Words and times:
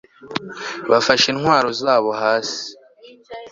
bafasha 0.91 1.25
intwaro 1.33 1.69
zabo 1.81 2.09
hasi 2.21 2.61